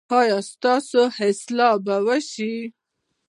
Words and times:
ایا 0.19 0.37
ستاسو 0.51 1.01
اصلاح 1.29 1.75
به 1.85 1.95
وشي؟ 2.07 2.53